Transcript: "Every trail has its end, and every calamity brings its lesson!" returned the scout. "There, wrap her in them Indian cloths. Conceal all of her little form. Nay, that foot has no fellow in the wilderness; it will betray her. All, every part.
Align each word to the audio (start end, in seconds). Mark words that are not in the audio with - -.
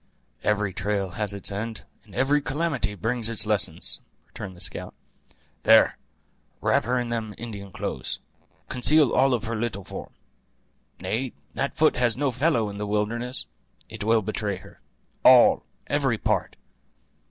"Every 0.43 0.73
trail 0.73 1.11
has 1.11 1.31
its 1.31 1.51
end, 1.51 1.83
and 2.05 2.15
every 2.15 2.41
calamity 2.41 2.95
brings 2.95 3.29
its 3.29 3.45
lesson!" 3.45 3.77
returned 4.25 4.55
the 4.57 4.61
scout. 4.61 4.95
"There, 5.61 5.95
wrap 6.59 6.85
her 6.85 6.99
in 6.99 7.09
them 7.09 7.35
Indian 7.37 7.71
cloths. 7.71 8.17
Conceal 8.67 9.13
all 9.13 9.35
of 9.35 9.43
her 9.43 9.55
little 9.55 9.83
form. 9.83 10.13
Nay, 10.99 11.33
that 11.53 11.75
foot 11.75 11.97
has 11.97 12.17
no 12.17 12.31
fellow 12.31 12.67
in 12.67 12.79
the 12.79 12.87
wilderness; 12.87 13.45
it 13.89 14.03
will 14.03 14.23
betray 14.23 14.55
her. 14.55 14.81
All, 15.23 15.65
every 15.85 16.17
part. 16.17 16.55